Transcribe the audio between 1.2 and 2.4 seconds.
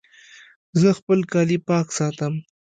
کالي پاک ساتم